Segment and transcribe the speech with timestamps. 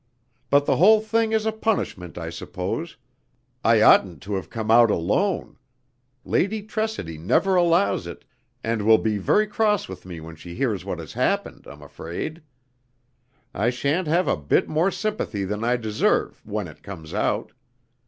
[0.49, 2.97] But the whole thing is a punishment, I suppose.
[3.63, 5.57] I oughtn't to have come out alone.
[6.25, 8.25] Lady Tressidy never allows it,
[8.63, 12.41] and will be very cross with me when she hears what has happened, I'm afraid.
[13.53, 17.51] I shan't have a bit more sympathy than I deserve, when it comes out.